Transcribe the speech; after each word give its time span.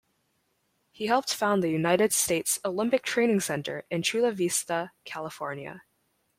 He 0.89 1.05
helped 1.05 1.31
found 1.31 1.61
the 1.61 1.69
United 1.69 2.11
States 2.11 2.57
Olympic 2.65 3.03
Training 3.03 3.39
Center 3.41 3.85
in 3.91 4.01
Chula 4.01 4.31
Vista, 4.31 4.93
California. 5.05 5.83